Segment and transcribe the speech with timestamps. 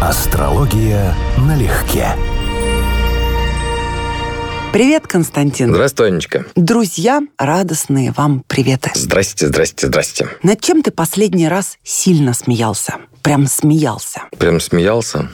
[0.00, 2.06] Астрология налегке.
[4.72, 5.70] Привет, Константин.
[5.70, 6.46] Здравствуй, Анечка.
[6.54, 8.92] Друзья, радостные вам приветы.
[8.94, 10.28] Здрасте, здрасте, здрасте.
[10.44, 12.94] Над чем ты последний раз сильно смеялся?
[13.22, 14.22] Прям смеялся.
[14.38, 15.28] Прям смеялся?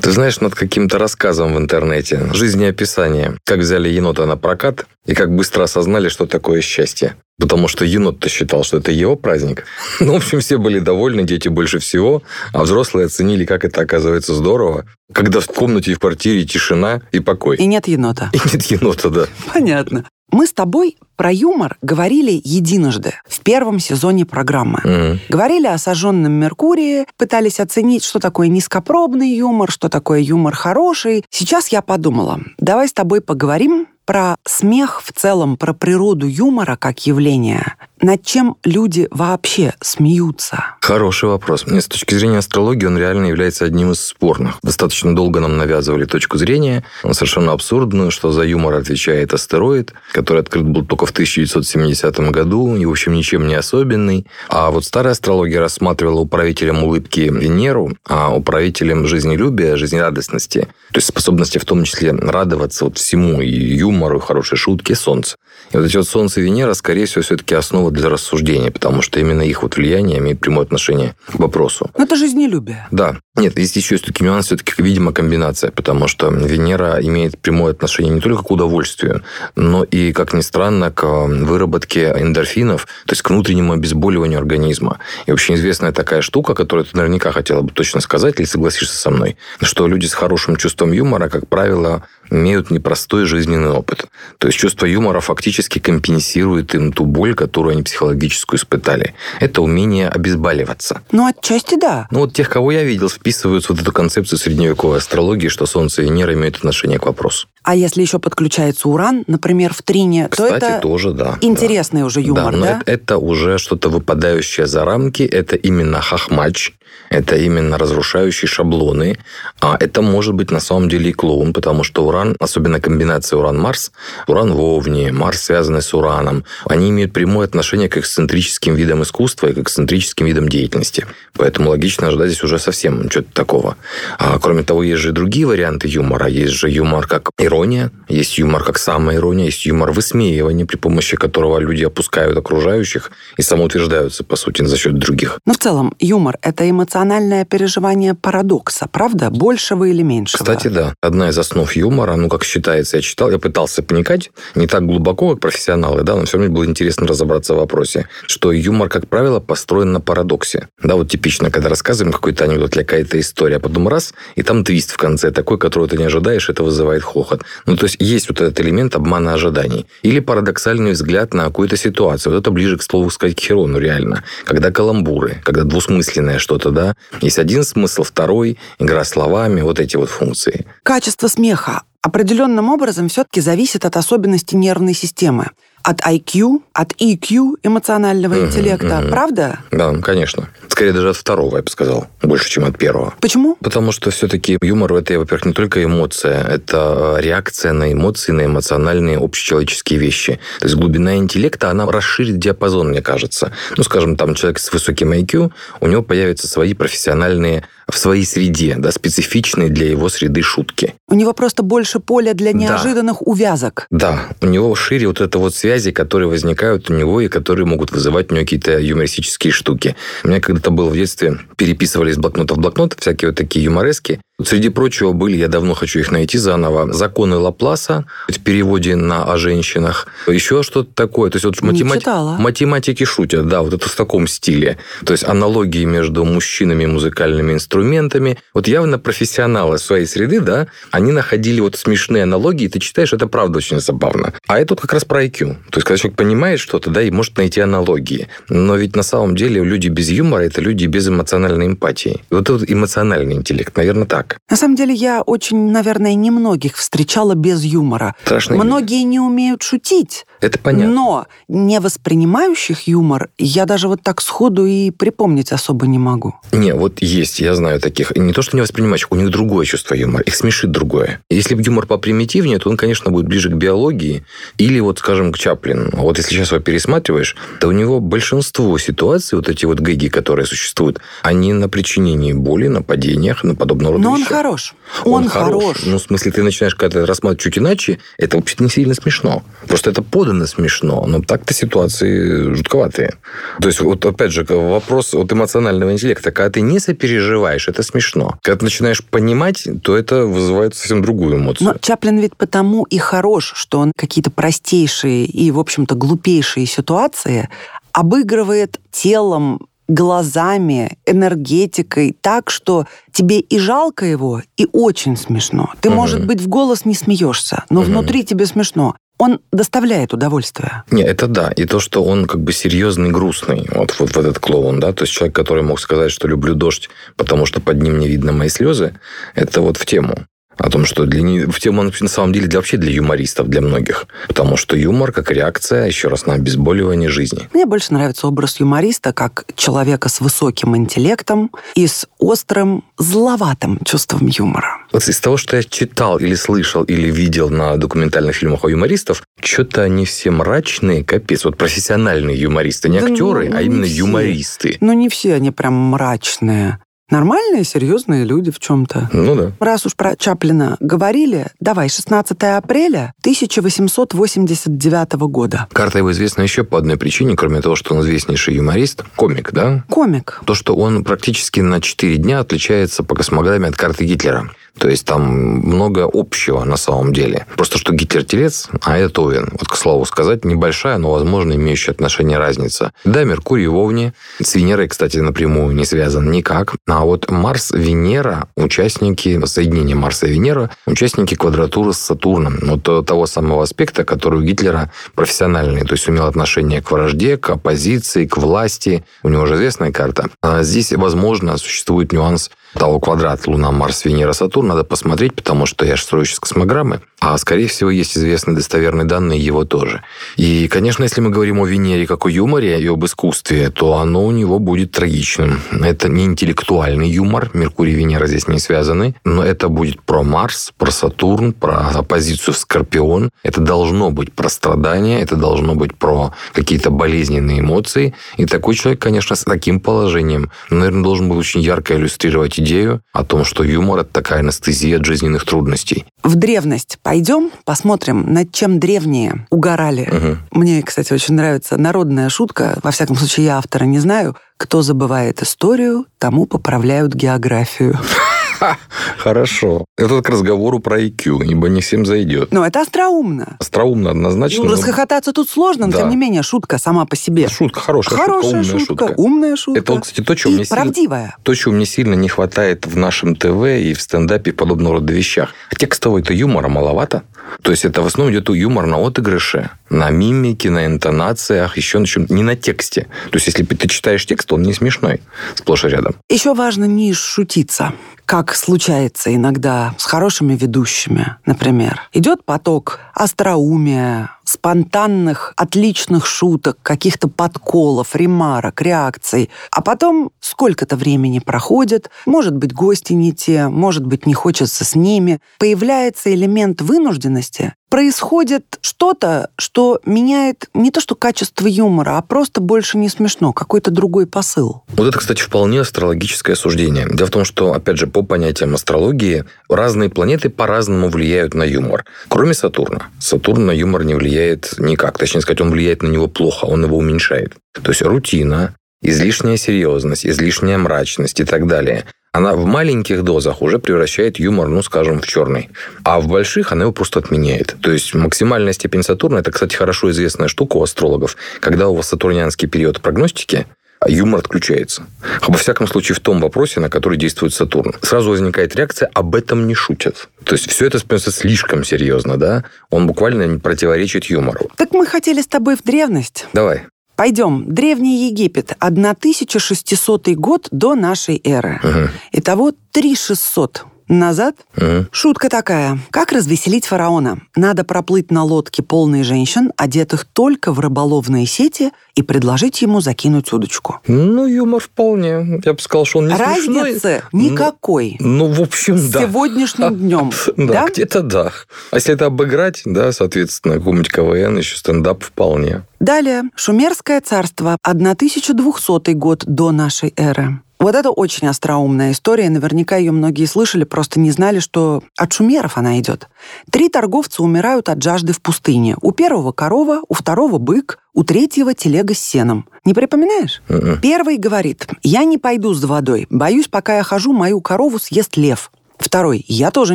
[0.00, 5.34] Ты знаешь, над каким-то рассказом в интернете, жизнеописание, как взяли енота на прокат и как
[5.34, 7.16] быстро осознали, что такое счастье.
[7.38, 9.64] Потому что енот-то считал, что это его праздник.
[10.00, 12.22] Ну, в общем, все были довольны, дети больше всего,
[12.52, 17.20] а взрослые оценили, как это оказывается здорово, когда в комнате и в квартире тишина и
[17.20, 17.56] покой.
[17.56, 18.30] И нет енота.
[18.32, 19.26] И нет енота, да.
[19.52, 20.04] Понятно.
[20.30, 24.80] Мы с тобой про юмор говорили единожды в первом сезоне программы.
[24.84, 25.20] Мгм.
[25.28, 31.24] Говорили о сожженном Меркурии, пытались оценить, что такое низкопробный юмор, что такое юмор хороший.
[31.30, 37.06] Сейчас я подумала, давай с тобой поговорим про смех в целом, про природу юмора как
[37.06, 37.74] явление.
[38.00, 40.64] Над чем люди вообще смеются?
[40.82, 41.66] Хороший вопрос.
[41.66, 44.58] Мне с точки зрения астрологии он реально является одним из спорных.
[44.62, 50.64] Достаточно долго нам навязывали точку зрения, совершенно абсурдную, что за юмор отвечает астероид, который открыт
[50.64, 54.26] был только в 1970 году и, в общем, ничем не особенный.
[54.48, 61.56] А вот старая астрология рассматривала управителем улыбки Венеру, а управителем жизнелюбия, жизнерадостности, то есть способности
[61.56, 65.36] в том числе радоваться вот всему, и юмору, и хорошей шутке, Солнце.
[65.72, 69.20] И вот эти вот Солнце и Венера, скорее всего, все-таки основа для рассуждения, потому что
[69.20, 71.90] именно их вот влияние имеет прямое отношение к вопросу.
[71.96, 72.86] Ну, это жизнелюбие.
[72.90, 73.18] Да.
[73.36, 78.14] Нет, есть еще есть таки нюанс, все-таки, видимо, комбинация, потому что Венера имеет прямое отношение
[78.14, 79.22] не только к удовольствию,
[79.56, 85.00] но и, как ни странно, к э, выработке эндорфинов, то есть к внутреннему обезболиванию организма.
[85.26, 89.10] И очень известная такая штука, которую ты наверняка хотела бы точно сказать, или согласишься со
[89.10, 94.06] мной, что люди с хорошим чувством юмора, как правило, имеют непростой жизненный опыт.
[94.38, 99.14] То есть чувство юмора фактически компенсирует им ту боль, которую они психологическую испытали.
[99.40, 101.02] Это умение обезболиваться.
[101.12, 102.06] Ну, отчасти да.
[102.10, 106.04] Ну, вот тех, кого я видел, вписываются вот эту концепцию средневековой астрологии, что Солнце и
[106.06, 107.48] Венера имеют отношение к вопросу.
[107.62, 111.36] А если еще подключается уран, например, в трине, Кстати, то это тоже, да.
[111.40, 112.26] интересный уже да.
[112.26, 112.50] юмор, да?
[112.50, 112.58] да?
[112.58, 116.72] но Это, это уже что-то выпадающее за рамки, это именно хахмач,
[117.10, 119.18] это именно разрушающие шаблоны,
[119.60, 123.92] а это может быть на самом деле и клоун, потому что уран, особенно комбинация уран-марс,
[124.26, 129.48] уран в Овне, Марс связанный с ураном, они имеют прямое отношение к эксцентрическим видам искусства
[129.48, 131.06] и к эксцентрическим видам деятельности.
[131.34, 133.76] Поэтому логично ожидать здесь уже совсем чего-то такого.
[134.18, 136.26] А кроме того, есть же другие варианты юмора.
[136.26, 141.58] Есть же юмор как ирония, есть юмор как самоирония, есть юмор высмеивания, при помощи которого
[141.58, 145.38] люди опускают окружающих и самоутверждаются, по сути, за счет других.
[145.46, 149.30] Но в целом юмор— это эмоциональное переживание парадокса, правда?
[149.30, 150.38] Большего или меньшего?
[150.38, 150.94] Кстати, да.
[151.02, 155.30] Одна из основ юмора, ну, как считается, я читал, я пытался поникать, не так глубоко,
[155.30, 159.40] как профессионалы, да, но все равно было интересно разобраться в вопросе, что юмор, как правило,
[159.40, 160.68] построен на парадоксе.
[160.80, 164.64] Да, вот типично, когда рассказываем какой-то анекдот или какая-то история, а потом раз, и там
[164.64, 167.42] твист в конце такой, которого ты не ожидаешь, это вызывает хохот.
[167.66, 169.86] Ну, то есть есть вот этот элемент обмана ожиданий.
[170.02, 172.32] Или парадоксальный взгляд на какую-то ситуацию.
[172.32, 174.22] Вот это ближе, к слову сказать, Херону реально.
[174.44, 176.96] Когда каламбуры, когда двусмысленное что-то, да.
[177.20, 180.66] Есть один смысл, второй, игра словами, вот эти вот функции.
[180.84, 185.50] Качество смеха определенным образом все-таки зависит от особенностей нервной системы.
[185.86, 188.98] От IQ, от EQ, эмоционального Мгм, интеллекта.
[189.02, 189.08] мгм.
[189.08, 189.60] Правда?
[189.70, 190.48] Да, конечно.
[190.66, 193.14] Скорее даже от второго, я бы сказал, больше, чем от первого.
[193.20, 193.56] Почему?
[193.62, 199.18] Потому что все-таки юмор это, во-первых, не только эмоция, это реакция на эмоции, на эмоциональные
[199.18, 200.40] общечеловеческие вещи.
[200.58, 203.52] То есть глубина интеллекта, она расширит диапазон, мне кажется.
[203.76, 208.74] Ну, скажем, там человек с высоким IQ, у него появятся свои профессиональные в своей среде,
[208.78, 210.94] да, специфичные для его среды шутки.
[211.08, 212.58] У него просто больше поля для Да.
[212.58, 213.86] неожиданных увязок.
[213.90, 217.92] Да, у него шире вот это вот связи, которые возникают у него и которые могут
[217.92, 219.94] вызывать у него какие-то юмористические штуки.
[220.24, 224.20] У меня когда-то было в детстве, переписывали из блокнота в блокнот всякие вот такие юморески.
[224.44, 229.38] Среди прочего были, я давно хочу их найти заново, законы Лапласа в переводе на о
[229.38, 230.06] женщинах.
[230.26, 231.30] Еще что-то такое.
[231.30, 232.04] То есть вот математи-
[232.38, 234.76] математики шутят, да, вот это в таком стиле.
[235.06, 238.38] То есть аналогии между мужчинами и музыкальными инструментами.
[238.52, 243.28] Вот явно профессионалы своей среды, да, они находили вот смешные аналогии, и ты читаешь, это
[243.28, 244.34] правда очень забавно.
[244.46, 245.56] А это вот как раз про IQ.
[245.70, 248.28] То есть, когда человек понимает что-то, да, и может найти аналогии.
[248.50, 252.22] Но ведь на самом деле люди без юмора– это люди без эмоциональной эмпатии.
[252.28, 254.25] Вот этот эмоциональный интеллект, наверное, так.
[254.26, 254.40] Так.
[254.50, 258.14] На самом деле я очень, наверное, немногих встречала без юмора.
[258.24, 260.26] Страшные Многие не умеют шутить.
[260.40, 260.94] Это понятно.
[260.94, 266.34] Но не воспринимающих юмор я даже вот так сходу и припомнить особо не могу.
[266.52, 268.16] Не, вот есть, я знаю таких.
[268.16, 270.22] Не то, что не воспринимающих, у них другое чувство юмора.
[270.24, 271.20] Их смешит другое.
[271.30, 274.24] Если бы юмор попримитивнее, то он, конечно, будет ближе к биологии
[274.58, 275.90] или вот, скажем, к Чаплину.
[275.92, 280.08] А вот если сейчас его пересматриваешь, то у него большинство ситуаций, вот эти вот гэги,
[280.08, 284.36] которые существуют, они на причинении боли, на падениях, на подобного рода Но он вещах.
[284.36, 284.74] хорош.
[285.04, 285.62] Он, Он, хорош.
[285.62, 285.76] хорош.
[285.84, 289.42] Ну, в смысле, ты начинаешь когда-то рассматривать чуть иначе, это вообще-то не сильно смешно.
[289.68, 293.16] Просто это подано смешно, но так-то ситуации жутковатые.
[293.60, 296.30] То есть, вот опять же, вопрос от эмоционального интеллекта.
[296.32, 298.38] Когда ты не сопереживаешь, это смешно.
[298.42, 301.68] Когда ты начинаешь понимать, то это вызывает совсем другую эмоцию.
[301.68, 307.48] Но Чаплин ведь потому и хорош, что он какие-то простейшие и, в общем-то, глупейшие ситуации
[307.92, 315.72] обыгрывает телом, глазами, энергетикой так, что тебе и жалко его, и очень смешно.
[315.80, 315.96] Ты, Мгм.
[315.96, 317.90] может быть, в голос не смеешься, но Мгм.
[317.90, 318.96] внутри тебе смешно.
[319.18, 320.82] Он доставляет удовольствие.
[320.90, 321.50] Не, это да.
[321.50, 325.04] И то, что он как бы серьезный, грустный, вот, вот, вот этот клоун, да, то
[325.04, 328.50] есть человек, который мог сказать, что люблю дождь, потому что под ним не видно мои
[328.50, 328.94] слезы,
[329.34, 330.26] это вот в тему.
[330.58, 333.48] О том, что для не- в тему он на самом деле для, вообще для юмористов,
[333.48, 334.06] для многих.
[334.28, 337.48] Потому что юмор как реакция, еще раз, на обезболивание жизни.
[337.52, 344.26] Мне больше нравится образ юмориста как человека с высоким интеллектом и с острым, зловатым чувством
[344.26, 344.78] юмора.
[344.92, 349.22] Вот из того, что я читал или слышал, или видел на документальных фильмах о юмористов,
[349.40, 351.44] что-то они все мрачные, капец.
[351.44, 353.96] Вот профессиональные юмористы, не Да ну, актеры, ну, а именно все.
[353.96, 354.78] юмористы.
[354.80, 356.78] Но не все они прям мрачные.
[357.08, 359.10] Нормальные, серьезные люди в чем-то.
[359.12, 359.52] Ну да.
[359.60, 365.68] Раз уж про Чаплина говорили, давай, 16 апреля 1889 года.
[365.72, 369.84] Карта его известна еще по одной причине, кроме того, что он известнейший юморист, комик, да?
[369.88, 370.40] Комик.
[370.44, 374.50] То, что он практически на 4 дня отличается по космограмме от карты Гитлера.
[374.78, 377.46] То есть там много общего на самом деле.
[377.56, 379.48] Просто что Гитлер телец, а это Овен.
[379.52, 382.92] Вот, к слову сказать, небольшая, но, возможно, имеющая отношение разница.
[383.04, 384.12] Да, Меркурий в Овне.
[384.42, 386.74] С Венерой, кстати, напрямую не связан никак.
[386.86, 392.58] А вот Марс, Венера, участники соединения Марса и Венеры, участники квадратуры с Сатурном.
[392.62, 395.82] Вот того самого аспекта, который у Гитлера профессиональный.
[395.82, 399.04] То есть имел отношение к вражде, к оппозиции, к власти.
[399.22, 400.28] У него же известная карта.
[400.42, 404.65] А здесь, возможно, существует нюанс того квадрата Луна, Марс, Венера, Сатурн.
[404.66, 407.00] Надо посмотреть, потому что я же строю сейчас космограммы.
[407.20, 410.02] А, скорее всего, есть известные достоверные данные его тоже.
[410.36, 414.24] И, конечно, если мы говорим о Венере как о юморе и об искусстве, то оно
[414.24, 415.60] у него будет трагичным.
[415.70, 417.50] Это не интеллектуальный юмор.
[417.54, 419.14] Меркурий и Венера здесь не связаны.
[419.24, 423.30] Но это будет про Марс, про Сатурн, про оппозицию в Скорпион.
[423.44, 428.14] Это должно быть про страдания, это должно быть про какие-то болезненные эмоции.
[428.36, 433.24] И такой человек, конечно, с таким положением, наверное, должен был очень ярко иллюстрировать идею о
[433.24, 436.04] том, что юмор– это такая анестезия от жизненных трудностей.
[436.22, 440.08] В древность пойдем, посмотрим, над чем древние угорали.
[440.10, 440.38] Мгм.
[440.50, 442.78] Мне, кстати, очень нравится народная шутка.
[442.82, 444.36] Во всяком случае, я автора не знаю.
[444.56, 447.98] Кто забывает историю, тому поправляют географию.
[449.18, 449.84] Хорошо.
[449.96, 452.52] Это к разговору про IQ, ибо не всем зайдет.
[452.52, 453.56] Но это остроумно.
[453.58, 454.64] Остроумно однозначно.
[454.64, 455.98] Ну, расхохотаться тут сложно, но Да.
[456.00, 457.48] тем не менее шутка сама по себе.
[457.48, 459.14] Шутка, хорошая, Хорошая шутка, умная шутка.
[459.16, 459.80] умная шутка.
[459.80, 461.36] Это, вот, кстати, то, чего и мне сильно- правдивая.
[461.42, 465.12] То, чего мне сильно не хватает в нашем ТВ и в стендапе и подобного рода
[465.12, 465.50] вещах.
[465.76, 467.22] Текстового-то юмора маловато.
[467.62, 472.06] То есть это в основном идет юмор на отыгрыше, на мимике, на интонациях, еще на
[472.06, 473.02] чем не на тексте.
[473.30, 475.20] То есть если ты читаешь текст, он не смешной
[475.54, 476.16] сплошь и рядом.
[476.28, 477.92] Еще важно не шутиться,
[478.26, 482.02] как случается иногда с хорошими ведущими, например.
[482.12, 489.48] Идет поток остроумия, спонтанных, отличных шуток, каких-то подколов, ремарок, реакций.
[489.70, 494.94] А потом сколько-то времени проходит, может быть, гости не те, может быть, не хочется с
[494.96, 495.40] ними.
[495.58, 502.98] Появляется элемент вынужденности, происходит что-то, что меняет не то что качество юмора, а просто больше
[502.98, 504.82] не смешно, какой-то другой посыл.
[504.88, 507.08] Вот это, кстати, вполне астрологическое суждение.
[507.10, 512.04] Дело в том, что, опять же, по понятиям астрологии, разные планеты по-разному влияют на юмор.
[512.28, 513.06] Кроме Сатурна.
[513.18, 515.16] Сатурн на юмор не влияет никак.
[515.16, 517.54] Точнее сказать, он влияет на него плохо, он его уменьшает.
[517.72, 522.04] То есть рутина, излишняя серьезность, излишняя мрачность и так далее.
[522.36, 525.70] Она в маленьких дозах уже превращает юмор, ну, скажем, в черный.
[526.04, 527.76] А в больших она его просто отменяет.
[527.80, 532.08] То есть максимальная степень Сатурна, это, кстати, хорошо известная штука у астрологов, когда у вас
[532.08, 533.66] сатурнианский период прогностики,
[534.00, 535.04] а юмор отключается.
[535.48, 537.94] Во всяком случае, в том вопросе, на который действует Сатурн.
[538.02, 540.28] Сразу возникает реакция, об этом не шутят.
[540.44, 542.64] То есть все это становится слишком серьезно, да?
[542.90, 544.70] Он буквально противоречит юмору.
[544.76, 546.46] Так мы хотели с тобой в древность.
[546.52, 546.82] Давай.
[547.16, 547.64] Пойдем.
[547.66, 548.76] Древний Египет.
[548.78, 551.80] 1600 год до нашей эры.
[551.82, 552.10] Мгм.
[552.32, 554.56] Итого 3600 назад.
[554.76, 555.08] Мгм.
[555.10, 555.98] Шутка такая.
[556.10, 557.38] Как развеселить фараона?
[557.56, 563.52] Надо проплыть на лодке полной женщин, одетых только в рыболовные сети, и предложить ему закинуть
[563.52, 564.00] удочку.
[564.06, 565.60] Ну, юмор вполне.
[565.64, 566.82] Я бы сказал, что он не смешной.
[566.82, 568.16] Разницы никакой.
[568.20, 569.20] Ну, в общем, С да.
[569.22, 570.30] сегодняшним днем.
[570.56, 570.88] Да, Да?
[570.88, 571.52] где-то да.
[571.90, 575.84] А если это обыграть, да, соответственно, какой-нибудь КВН, еще стендап вполне.
[576.00, 576.44] Далее.
[576.54, 577.76] Шумерское царство.
[577.82, 580.60] 1200 год до нашей эры.
[580.78, 582.50] Вот это очень остроумная история.
[582.50, 586.28] Наверняка ее многие слышали, просто не знали, что от шумеров она идет.
[586.70, 588.96] Три торговца умирают от жажды в пустыне.
[589.00, 592.68] У первого корова, у второго бык, у третьего телега с сеном.
[592.84, 593.62] Не припоминаешь?
[593.68, 594.00] Мгм.
[594.02, 598.70] Первый говорит, я не пойду за водой, боюсь, пока я хожу, мою корову съест лев.
[598.98, 599.94] Второй, я тоже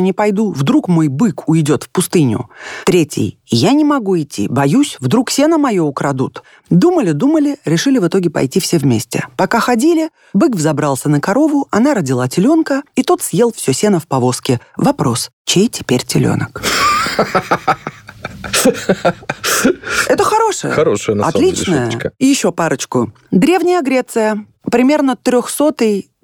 [0.00, 2.48] не пойду, вдруг мой бык уйдет в пустыню.
[2.84, 6.42] Третий, я не могу идти, боюсь, вдруг сено мое украдут.
[6.70, 9.26] Думали, думали, решили в итоге пойти все вместе.
[9.36, 14.06] Пока ходили, бык взобрался на корову, она родила теленка, и тот съел все сено в
[14.06, 14.60] повозке.
[14.76, 16.62] Вопрос, чей теперь теленок?
[20.08, 20.72] Это хорошая.
[20.72, 21.84] Хорошая, на самом деле, Отличная.
[21.90, 22.12] шуточка.
[22.18, 23.12] И еще парочку.
[23.30, 24.46] Древняя Греция.
[24.70, 25.16] Примерно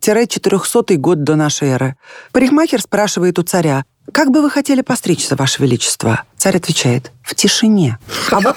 [0.04, 1.96] 300-400 год до нашей эры.
[2.32, 6.22] Парикмахер спрашивает у царя, как бы вы хотели постричься, Ваше Величество?
[6.38, 7.98] Царь отвечает, в тишине.
[8.30, 8.56] А вот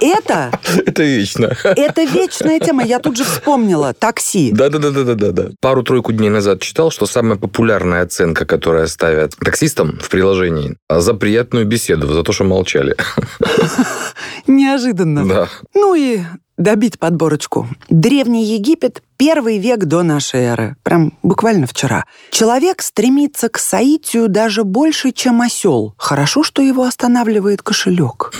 [0.00, 0.50] это,
[0.86, 1.56] Это вечно.
[1.64, 2.84] это вечная тема.
[2.84, 3.94] Я тут же вспомнила.
[3.94, 4.52] Такси.
[4.52, 5.52] Да-да-да-да-да.
[5.60, 11.64] Пару-тройку дней назад читал, что самая популярная оценка, которая ставят таксистам в приложении, за приятную
[11.64, 12.94] беседу, за то, что молчали.
[14.46, 15.26] Неожиданно.
[15.26, 15.48] Да.
[15.74, 16.20] Ну и
[16.62, 17.68] добить подборочку.
[17.90, 20.76] Древний Египет, первый век до нашей эры.
[20.82, 22.04] Прям буквально вчера.
[22.30, 25.94] Человек стремится к соитию даже больше, чем осел.
[25.96, 28.32] Хорошо, что его останавливает кошелек.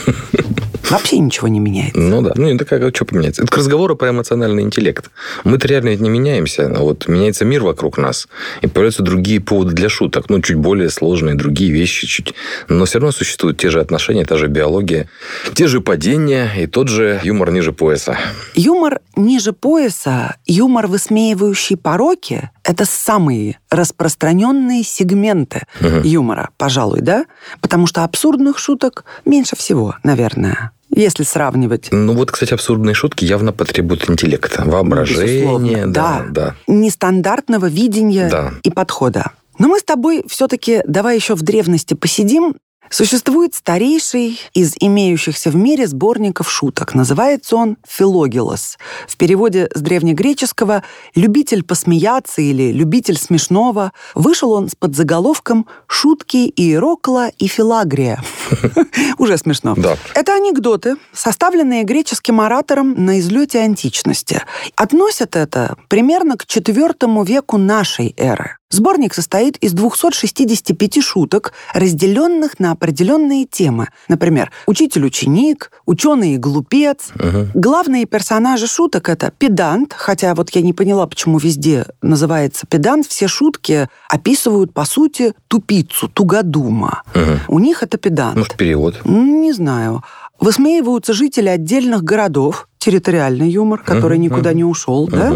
[0.91, 1.99] Вообще ничего не меняется.
[2.01, 2.33] Ну да.
[2.35, 3.43] Ну, это как, что поменяется?
[3.43, 5.11] Это к разговору про эмоциональный интеллект.
[5.45, 6.67] Мы-то реально ведь не меняемся.
[6.75, 8.29] а Вот меняется мир вокруг нас.
[8.63, 10.29] И появляются другие поводы для шуток.
[10.29, 12.07] Ну, чуть более сложные, другие вещи.
[12.07, 12.35] Чуть...
[12.69, 15.09] Но все равно существуют те же отношения, та же биология,
[15.55, 18.19] те же падения и тот же юмор ниже пояса.
[18.55, 26.03] Юмор ниже пояса, юмор, высмеивающий пороки, это самые распространенные сегменты Мгм.
[26.03, 27.25] юмора, пожалуй, да?
[27.61, 31.89] Потому что абсурдных шуток меньше всего, наверное, если сравнивать.
[31.91, 35.87] Ну вот, кстати, абсурдные шутки явно потребуют интеллекта, воображения.
[35.87, 36.31] Да, да.
[36.31, 36.55] да.
[36.67, 38.53] нестандартного видения Да.
[38.63, 39.33] и подхода.
[39.59, 42.57] Но мы с тобой все-таки давай еще в древности посидим.
[42.93, 46.95] Существует старейший из имеющихся в мире сборников шуток.
[46.95, 48.77] Называется он «Филогилос».
[49.09, 50.83] В переводе с древнегреческого
[51.15, 53.93] «любитель посмеяться» или «любитель смешного».
[54.15, 58.23] Вышел он с подзаголовком «Шутки Иерокла и Филагрия».
[59.19, 59.75] Уже смешно.
[60.15, 64.43] Это анекдоты, составленные греческим оратором на излете античности.
[64.77, 68.59] Относят это примерно к IV веку нашей эры.
[68.73, 73.89] Сборник состоит из 265 шуток, разделенных на определенные темы.
[74.09, 77.11] Например, учитель-ученик, ученый и глупец.
[77.15, 77.51] Мгм.
[77.53, 83.07] Главные персонажи шуток это педант, хотя вот я не поняла, почему везде называется педант.
[83.07, 87.03] Все шутки описывают, по сути, тупицу, тугодума.
[87.15, 87.41] Мгм.
[87.49, 88.37] У них это педант.
[88.37, 89.01] Может, перевод?
[89.05, 90.03] М, Не знаю.
[90.41, 94.57] Высмеиваются жители отдельных городов, территориальный юмор, который Мгм, никуда мгм.
[94.57, 95.33] не ушел, да?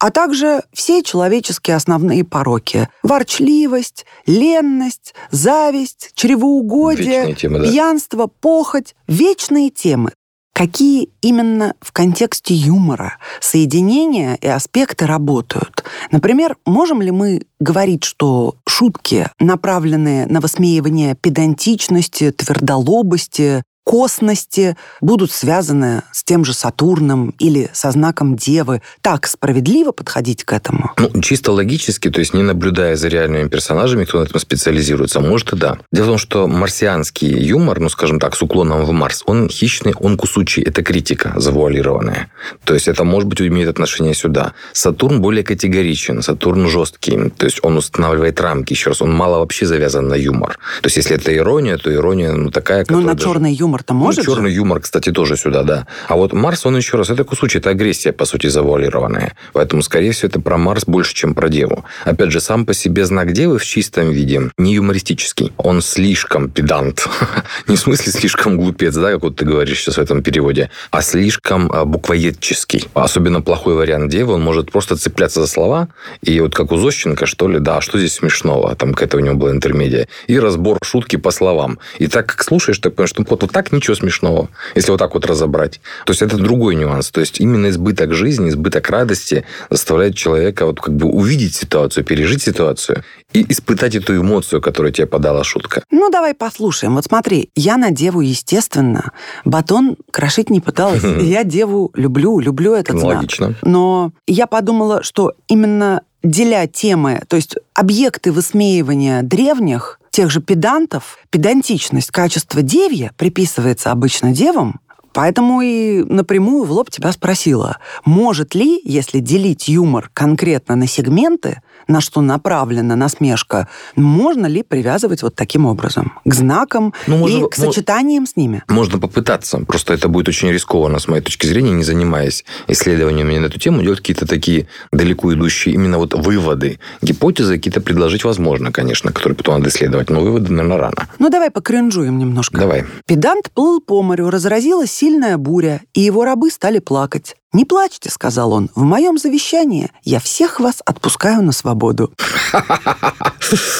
[0.00, 2.88] А также все человеческие основные пороки.
[3.02, 7.70] Ворчливость, ленность, зависть, чревоугодие, темы, да.
[7.70, 8.94] пьянство, похоть.
[9.06, 10.12] Вечные темы.
[10.54, 15.84] Какие именно в контексте юмора соединения и аспекты работают?
[16.10, 26.02] Например, можем ли мы говорить, что шутки, направленные на высмеивание педантичности, твердолобости, косности, будут связаны
[26.12, 28.82] с тем же Сатурном или со знаком Девы.
[29.02, 30.92] Так справедливо подходить к этому?
[30.96, 35.52] Ну, чисто логически, то есть не наблюдая за реальными персонажами, кто на этом специализируется, может
[35.52, 35.78] и да.
[35.92, 39.94] Дело в том, что марсианский юмор, ну, скажем так, с уклоном в Марс, он хищный,
[39.98, 40.62] он кусучий.
[40.62, 42.30] Это критика завуалированная.
[42.64, 44.52] То есть это, может быть, имеет отношение сюда.
[44.72, 47.30] Сатурн более категоричен, Сатурн жесткий.
[47.30, 50.58] То есть он устанавливает рамки, еще раз, он мало вообще завязан на юмор.
[50.82, 53.94] То есть если это ирония, то ирония, ну, такая, Ну, которая на даже- черный юмор-то
[53.94, 54.30] Ну, может же?
[54.30, 55.86] черный юмор, кстати, тоже сюда, да.
[56.08, 59.34] А вот Марс, он еще раз, это кусочек, это агрессия, по сути, завуалированная.
[59.52, 61.84] Поэтому, скорее всего, это про Марс больше, чем про Деву.
[62.04, 65.52] Опять же, сам по себе знак Девы в чистом виде не юмористический.
[65.56, 67.06] Он слишком педант.
[67.66, 71.02] Не в смысле слишком глупец, да, как вот ты говоришь сейчас в этом переводе, а
[71.02, 72.88] слишком а, буквоедческий.
[72.94, 75.88] Особенно плохой вариант Девы, он может просто цепляться за слова,
[76.22, 78.74] и вот как у Зощенко, что ли, да, а что здесь смешного?
[78.74, 80.08] Там какая-то у него была интермедия.
[80.26, 81.78] И разбор шутки по словам.
[81.98, 84.98] И так как слушаешь, ты понимаешь, что вот, вот так так ничего смешного, если вот
[84.98, 85.80] так вот разобрать.
[86.06, 87.10] То есть это другой нюанс.
[87.10, 92.42] То есть именно избыток жизни, избыток радости заставляет человека вот как бы увидеть ситуацию, пережить
[92.42, 95.82] ситуацию и испытать эту эмоцию, которую тебе подала шутка.
[95.90, 96.94] Ну, давай послушаем.
[96.94, 99.12] Вот смотри, я на деву, естественно,
[99.44, 101.02] батон крошить не пыталась.
[101.20, 103.16] Я деву люблю, люблю этот знак.
[103.16, 103.54] логично.
[103.62, 111.18] Но я подумала, что именно деля темы, то есть объекты высмеивания древних, тех же педантов,
[111.30, 114.80] педантичность, качество девья приписывается обычно девам,
[115.12, 121.62] Поэтому и напрямую в лоб тебя спросила, может ли, если делить юмор конкретно на сегменты,
[121.90, 127.48] на что направлена насмешка, можно ли привязывать вот таким образом к знакам Ну, можно- и
[127.48, 128.62] к сочетаниям с ними?
[128.68, 133.46] Можно попытаться, просто это будет очень рискованно, с моей точки зрения, не занимаясь исследованиями на
[133.46, 136.78] эту тему, делать какие-то такие далеко идущие именно вот выводы.
[137.02, 141.08] Гипотезы какие-то предложить возможно, конечно, которые потом надо исследовать, но выводы, наверное, рано.
[141.18, 142.58] Ну, давай покринжуем немножко.
[142.60, 142.84] Давай.
[143.06, 147.36] Педант плыл по морю, разразилась сильная буря, и его рабы стали плакать.
[147.52, 152.12] «Не плачьте»,— сказал он,— «в моем завещании я всех вас отпускаю на свободу».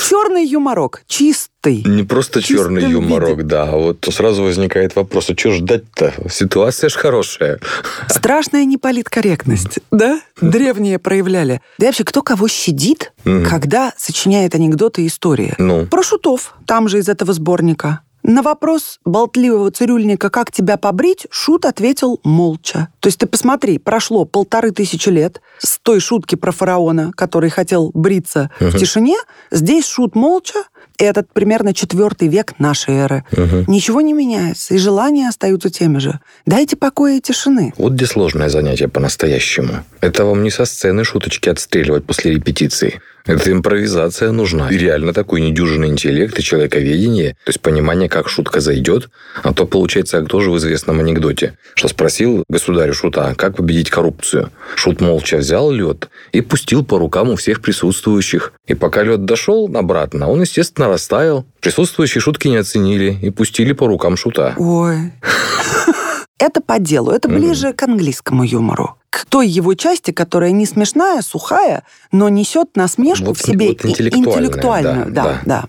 [0.09, 1.85] Черный юморок, чистый.
[1.85, 6.13] Не просто черный юморок, да, а вот сразу возникает вопрос, а что ждать-то?
[6.29, 7.61] Ситуация ж хорошая.
[8.09, 10.21] Страшная неполиткорректность, да?
[10.41, 11.61] Древние проявляли.
[11.79, 15.55] Да и вообще, кто кого щадит, когда сочиняет анекдоты и истории?
[15.59, 18.01] Ну, Про шутов, там же из этого сборника.
[18.31, 22.87] На вопрос болтливого цирюльника «Как тебя побрить?» Шут ответил молча.
[23.01, 27.91] То есть ты посмотри, прошло полторы тысячи лет с той шутки про фараона, который хотел
[27.93, 29.17] бриться в тишине.
[29.51, 30.61] Здесь Шут молча,
[31.01, 33.25] и этот примерно четвертый век нашей эры.
[33.67, 36.21] Ничего не меняется, и желания остаются теми же.
[36.47, 37.75] Дайте покоя и тишины.
[37.79, 39.83] вот где сложное занятие по-настоящему.
[40.01, 43.01] Это вам не со сцены шуточки отстреливать после репетиции.
[43.31, 44.69] Это импровизация нужна.
[44.71, 49.09] И реально такой недюжинный интеллект и человековедение, то есть понимание, как шутка зайдет.
[49.43, 54.51] А то получается, как тоже в известном анекдоте, что спросил государю Шута, как победить коррупцию.
[54.75, 58.53] Шут молча взял лед и пустил по рукам у всех присутствующих.
[58.67, 61.47] И пока лед дошел обратно, он, естественно, растаял.
[61.61, 64.55] Присутствующие шутки не оценили и пустили по рукам Шута.
[64.59, 65.13] Ой.
[66.41, 67.39] Это по делу, это Мгм.
[67.39, 68.97] ближе к английскому юмору.
[69.11, 71.83] К той его части, которая не смешная, сухая,
[72.13, 75.07] но несет насмешку Вот в себе вот интеллектуальную.
[75.07, 75.41] да, Да, да.
[75.45, 75.65] да.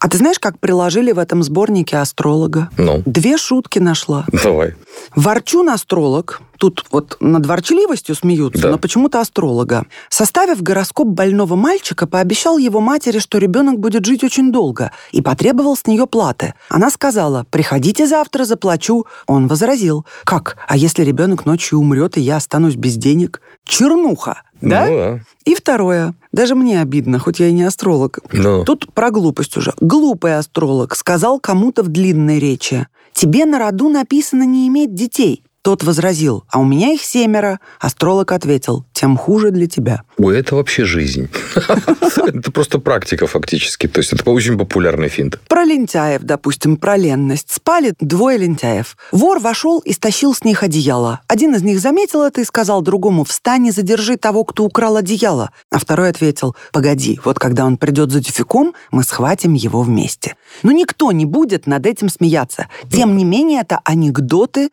[0.00, 2.68] А ты знаешь, как приложили в этом сборнике астролога?
[2.76, 4.26] Ну, Две шутки нашла.
[4.32, 4.74] давай.
[5.16, 8.70] Ворчун астролог, тут вот над ворчливостью смеются, Да.
[8.72, 14.52] но почему-то астролога, составив гороскоп больного мальчика, пообещал его матери, что ребенок будет жить очень
[14.52, 16.54] долго, и потребовал с нее платы.
[16.68, 19.06] Она сказала, приходите завтра, заплачу.
[19.26, 23.40] Он возразил, как, а если ребенок ночью умрет, и я останусь без денег?
[23.64, 24.86] Чернуха, да?
[24.86, 25.20] Ну, да.
[25.44, 28.18] И второе, даже мне обидно, хоть я и не астролог.
[28.32, 29.74] Ну, Тут про глупость уже.
[29.80, 35.44] Глупый астролог сказал кому-то в длинной речи, «Тебе на роду написано не иметь детей».
[35.64, 37.58] Тот возразил, «А у меня их семеро».
[37.80, 40.02] Астролог ответил, «Тем хуже для тебя».
[40.18, 41.30] Ой, это вообще жизнь.
[42.26, 43.86] Это просто практика фактически.
[43.86, 45.40] То есть это очень популярный финт.
[45.48, 47.52] Про лентяев, допустим, про ленность.
[47.52, 48.96] Спали двое лентяев.
[49.12, 51.20] Вор вошел и стащил с них одеяло.
[51.28, 55.50] Один из них заметил это и сказал другому, «Встань и задержи того, кто украл одеяло».
[55.70, 60.36] А второй ответил, «Погоди, вот когда он придет за тюфяком, мы схватим его вместе».
[60.62, 62.68] Но никто не будет над этим смеяться.
[62.90, 64.70] Тем не менее, это анекдоты,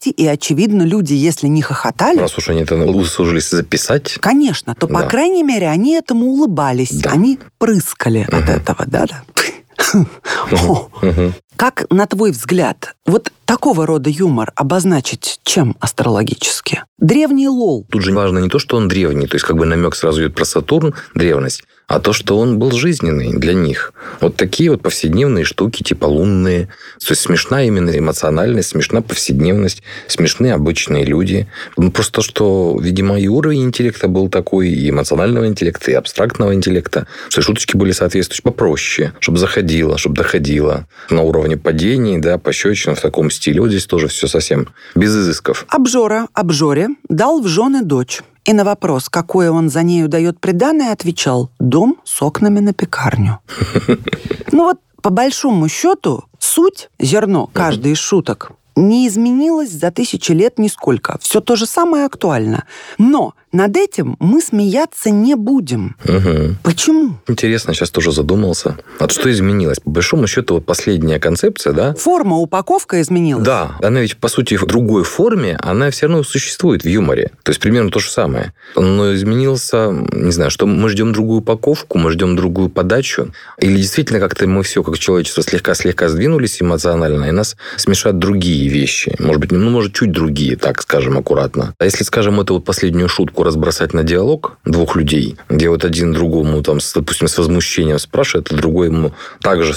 [0.00, 4.86] древности, и, очевидно, люди, если не хохотали, Раз уж они это услужились записать, Конечно, то,
[4.86, 5.06] по Да.
[5.06, 6.90] крайней мере, они этому улыбались.
[6.90, 7.10] Да.
[7.10, 8.50] Они прыскали от Мгм.
[8.50, 9.22] этого, да-да.
[11.60, 16.84] Как, на твой взгляд, вот такого рода юмор обозначить чем астрологически?
[16.96, 17.86] Древний лол.
[17.90, 20.34] тут же важно не то, что он древний, то есть как бы намек сразу идет
[20.34, 23.92] про Сатурн, древность, а то, что он был жизненный для них.
[24.20, 26.66] Вот такие вот повседневные штуки, типа лунные.
[27.04, 31.48] То есть смешна именно эмоциональность, смешна повседневность, смешны обычные люди.
[31.76, 37.08] Ну, просто что, видимо, и уровень интеллекта был такой, и эмоционального интеллекта, и абстрактного интеллекта,
[37.28, 43.00] что шуточки были соответствующие попроще, чтобы заходило, чтобы доходило на уровне падений, да, пощечин в
[43.00, 43.60] таком стиле.
[43.60, 45.66] Вот здесь тоже все совсем без изысков.
[45.68, 48.22] Обжора обжоре дал в жены дочь.
[48.48, 53.38] И на вопрос, какое он за нею дает приданное, отвечал «Дом с окнами на пекарню».
[54.52, 60.58] Ну вот, по большому счету, суть, зерно каждой из шуток не изменилось за тысячи лет
[60.58, 61.18] нисколько.
[61.20, 62.64] Все то же самое актуально.
[62.98, 65.96] Но над этим мы смеяться не будем.
[66.04, 66.56] Угу.
[66.62, 67.16] Почему?
[67.26, 68.78] Интересно, сейчас тоже задумался.
[69.00, 69.80] Вот что изменилось?
[69.80, 71.94] По большому счету, вот последняя концепция, да?
[71.94, 73.44] Форма, упаковка изменилась.
[73.44, 77.32] Да, она ведь, по сути, в другой форме, она все равно существует в юморе.
[77.42, 78.52] То есть, примерно то же самое.
[78.76, 84.20] Но изменился, не знаю, что мы ждем другую упаковку, мы ждем другую подачу, или действительно
[84.20, 89.14] как-то мы все, как человечество, слегка-слегка сдвинулись эмоционально, и нас смешат другие вещи.
[89.18, 91.74] Может быть, ну, может, чуть другие, так скажем, аккуратно.
[91.78, 96.12] А если, скажем, эту вот последнюю шутку разбросать на диалог двух людей, где вот один
[96.12, 99.74] другому, там, с, допустим, с возмущением спрашивает, а другой ему также...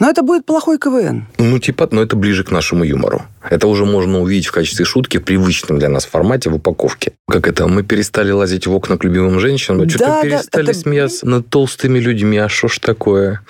[0.00, 1.26] Но это будет плохой КВН.
[1.38, 3.22] Ну, типа, но это ближе к нашему юмору.
[3.48, 7.12] Это уже можно увидеть в качестве шутки в привычном для нас формате в упаковке.
[7.26, 7.66] Как это?
[7.66, 10.80] Мы перестали лазить в окна к любимым женщинам, что-то да, перестали да, это...
[10.80, 12.38] смеяться над толстыми людьми.
[12.38, 13.42] А что ж такое?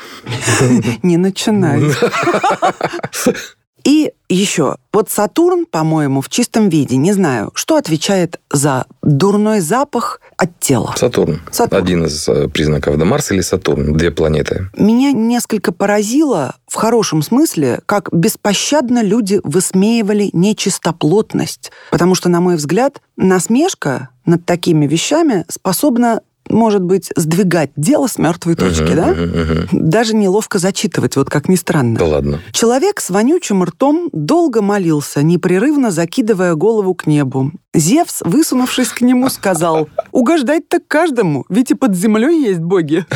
[1.03, 1.81] Не начинай.
[3.85, 10.21] И еще, вот Сатурн, по-моему, в чистом виде, не знаю, что отвечает за дурной запах
[10.37, 10.95] от тела.
[10.97, 11.41] Сатурн.
[11.51, 11.83] Сатурн.
[11.83, 12.97] Один из э, признаков.
[12.97, 13.97] Да, Марс или Сатурн?
[13.97, 14.71] Две планеты.
[14.77, 21.73] Меня несколько поразило, в хорошем смысле, как беспощадно люди высмеивали нечистоплотность.
[21.91, 28.19] Потому что, на мой взгляд, насмешка над такими вещами способна может быть, сдвигать дело с
[28.19, 29.13] мертвой точки, uh-huh, да?
[29.13, 29.69] Uh-huh.
[29.73, 31.99] Даже неловко зачитывать, вот как ни странно.
[31.99, 32.41] Да ладно.
[32.53, 37.53] Человек с вонючим ртом долго молился, непрерывно закидывая голову к небу.
[37.73, 43.07] Зевс, высунувшись к нему, сказал, «Угождать-то каждому, ведь и под землей есть боги».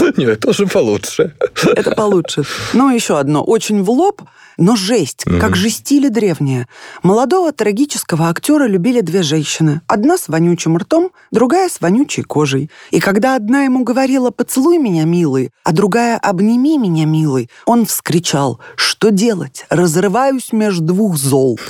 [0.16, 1.34] Нет, это тоже получше.
[1.62, 2.44] Это получше.
[2.72, 4.22] Но еще одно, очень в лоб–
[4.56, 6.68] но жесть, как жестили древние.
[7.02, 9.80] Молодого трагического актера любили две женщины.
[9.86, 12.70] Одна с вонючим ртом, другая с вонючей кожей.
[12.90, 18.60] И когда одна ему говорила «поцелуй меня, милый», а другая «обними меня, милый», он вскричал
[18.76, 19.66] «что делать?
[19.70, 21.58] Разрываюсь между двух зол».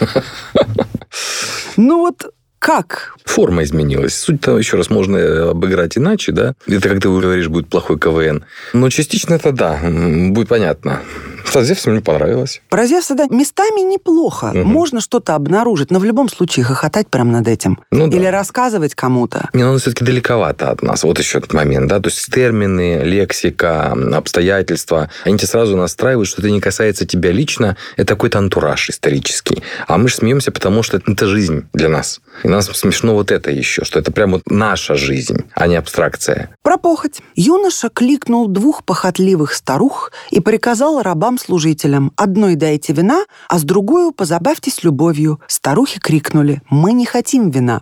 [1.77, 2.33] Ну вот
[2.64, 3.14] как?
[3.27, 4.14] Форма изменилась.
[4.14, 6.55] Суть-то, еще раз, можно обыграть иначе, да?
[6.66, 8.46] Это, как ты говоришь, будет плохой КВН.
[8.72, 11.03] Но частично это да, будет понятно.
[11.44, 12.61] Со Зевсом мне понравилось.
[12.68, 14.52] Про Зевса, да, местами неплохо.
[14.54, 14.64] Угу.
[14.64, 17.78] Можно что-то обнаружить, но в любом случае хохотать прям над этим.
[17.90, 18.16] Ну, да.
[18.16, 19.48] Или рассказывать кому-то.
[19.52, 21.04] Не, ну, все-таки далековато от нас.
[21.04, 22.00] Вот еще этот момент, да.
[22.00, 27.76] То есть термины, лексика, обстоятельства, они тебя сразу настраивают, что это не касается тебя лично,
[27.96, 29.62] это какой-то антураж исторический.
[29.87, 32.20] А мы же смеемся, потому что это жизнь для нас.
[32.42, 36.50] И нас смешно вот это еще, что это прям вот наша жизнь, а не абстракция.
[36.62, 37.20] Про похоть.
[37.37, 41.02] Юноша кликнул двух похотливых старух и приказал
[41.35, 45.40] рабам-служителям «Одной дайте вина, а с другой позабавьтесь любовью».
[45.49, 47.81] Старухи крикнули «Мы не хотим вина».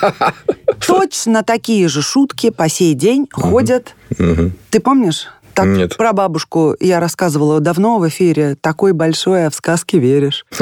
[0.86, 3.94] Точно такие же шутки по сей день ходят.
[4.70, 5.28] Ты помнишь?
[5.54, 5.96] Так Нет.
[5.98, 8.56] про бабушку я рассказывала давно в эфире.
[8.60, 10.44] Такой большой, а в сказки веришь.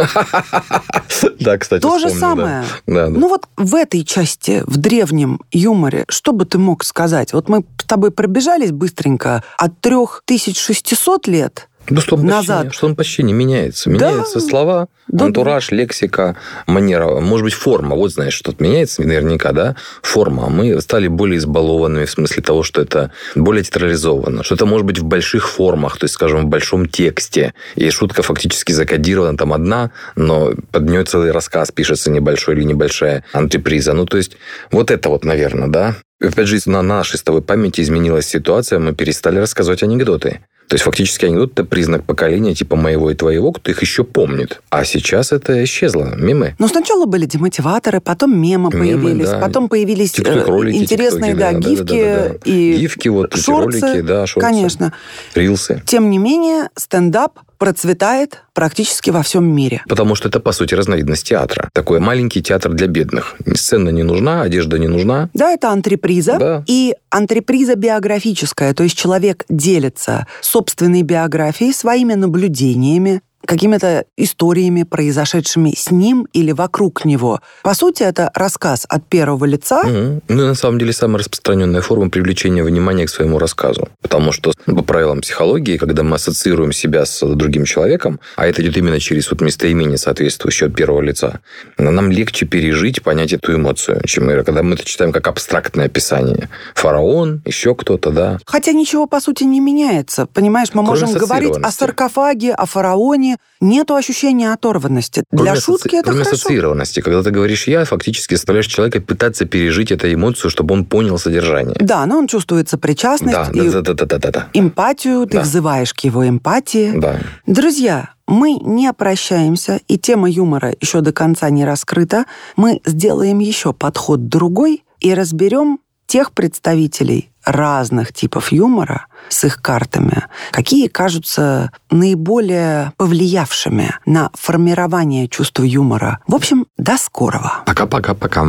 [1.38, 2.64] Да, кстати, То же самое.
[2.86, 7.32] Ну вот в этой части, в древнем юморе, что бы ты мог сказать?
[7.32, 12.66] Вот мы с тобой пробежались быстренько от 3600 лет да что он назад.
[12.66, 13.90] Почти, что он почти не меняется.
[13.90, 14.46] Меняются да.
[14.46, 15.24] слова, да.
[15.24, 17.20] антураж, лексика, манера.
[17.20, 17.96] Может быть, форма.
[17.96, 19.76] Вот знаешь, что-то меняется наверняка, да?
[20.02, 20.48] Форма.
[20.48, 24.44] Мы стали более избалованными в смысле того, что это более театрализовано.
[24.44, 27.54] Что это может быть в больших формах, то есть, скажем, в большом тексте.
[27.74, 33.24] И шутка фактически закодирована там одна, но под нее целый рассказ пишется небольшой или небольшая
[33.32, 33.94] антреприза.
[33.94, 34.36] Ну, то есть,
[34.70, 35.96] вот это вот, наверное, да?
[36.20, 40.40] Опять же, на нашей с тобой памяти изменилась ситуация, мы перестали рассказывать анекдоты.
[40.70, 44.62] То есть фактически анекдот– это признак поколения типа моего и твоего, кто их еще помнит.
[44.70, 46.54] А сейчас это исчезло, мемы.
[46.60, 49.40] Но сначала были демотиваторы, потом мемы, мемы появились, да.
[49.40, 52.38] потом появились ролики, интересные да, да, гифки да, да, да, да.
[52.44, 54.48] и Гифки, вот шорцы, ролики, да, шорцы.
[54.48, 54.92] Конечно.
[55.34, 55.82] Рилсы.
[55.86, 59.82] Тем не менее, стендап процветает практически во всем мире.
[59.86, 61.68] Потому что это, по сути, разновидность театра.
[61.74, 63.36] Такой маленький театр для бедных.
[63.54, 65.28] Сцена не нужна, одежда не нужна.
[65.34, 66.38] Да, это антреприза.
[66.38, 66.64] Да.
[66.66, 70.26] И антреприза биографическая, то есть человек делится
[70.60, 77.40] собственной биографией, своими наблюдениями, какими-то историями, произошедшими с ним или вокруг него.
[77.62, 79.80] По сути, это рассказ от первого лица.
[79.80, 80.22] Угу.
[80.28, 83.88] Ну, на самом деле, самая распространенная форма привлечения внимания к своему рассказу.
[84.02, 88.76] Потому что, по правилам психологии, когда мы ассоциируем себя с другим человеком, а это идет
[88.76, 91.40] именно через вот местоимение, соответствующее от первого лица,
[91.78, 96.48] нам легче пережить, понять эту эмоцию, чем когда мы это читаем как абстрактное описание.
[96.74, 98.38] Фараон, еще кто-то, да.
[98.46, 100.26] Хотя ничего, по сути, не меняется.
[100.26, 103.29] Понимаешь, мы Кроме можем говорить о саркофаге, о фараоне,
[103.60, 105.24] нету ощущения оторванности.
[105.30, 106.36] Для кроме шутки это кроме хорошо.
[106.36, 107.00] ассоциированности.
[107.00, 111.76] Когда ты говоришь «я», фактически заставляешь человека пытаться пережить эту эмоцию, чтобы он понял содержание.
[111.80, 113.36] Да, но он чувствуется причастность.
[113.36, 114.48] Да, и да, да, да, да, да, да.
[114.52, 115.42] Эмпатию, ты да.
[115.42, 116.92] взываешь к его эмпатии.
[116.96, 117.18] Да.
[117.46, 122.26] Друзья, мы не прощаемся, и тема юмора еще до конца не раскрыта.
[122.56, 130.24] Мы сделаем еще подход другой и разберем тех представителей разных типов юмора с их картами,
[130.50, 136.20] какие кажутся наиболее повлиявшими на формирование чувства юмора.
[136.26, 137.52] В общем, до скорого.
[137.66, 138.46] Пока-пока-пока.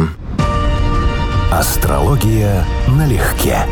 [1.51, 3.67] Астрология налегке.